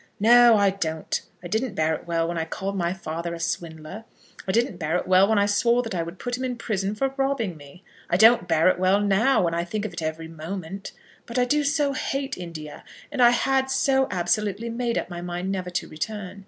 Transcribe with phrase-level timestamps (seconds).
[0.19, 1.21] "No, I don't.
[1.43, 4.03] I didn't bear it well when I called my father a swindler.
[4.47, 6.95] I didn't bear it well when I swore that I would put him in prison
[6.95, 7.83] for robbing me.
[8.09, 10.91] I don't bear it well now, when I think of it every moment.
[11.27, 15.51] But I do so hate India, and I had so absolutely made up my mind
[15.51, 16.39] never to return.